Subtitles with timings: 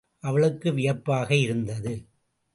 [0.23, 1.93] அவளுக்கு வியப்பாக இருந்தது.